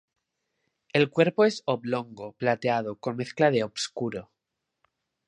El 0.93 1.11
cuerpo 1.11 1.45
es 1.45 1.61
oblongo, 1.65 2.31
plateado, 2.33 2.95
con 2.95 3.17
mezcla 3.17 3.51
de 3.51 3.63
obscuro. 3.63 4.31